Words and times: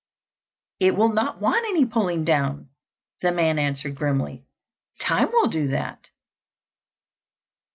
"It 0.79 0.95
will 0.95 1.13
not 1.13 1.39
want 1.41 1.63
any 1.67 1.85
pulling 1.85 2.25
down," 2.25 2.69
the 3.21 3.31
man 3.31 3.59
answered 3.59 3.93
grimly. 3.93 4.43
"Time 4.99 5.29
will 5.31 5.47
do 5.47 5.67
that." 5.67 6.09